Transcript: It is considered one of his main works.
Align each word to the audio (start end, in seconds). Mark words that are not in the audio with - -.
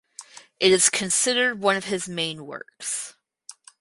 It 0.59 0.71
is 0.71 0.89
considered 0.89 1.61
one 1.61 1.75
of 1.77 1.83
his 1.85 2.09
main 2.09 2.47
works. 2.47 3.13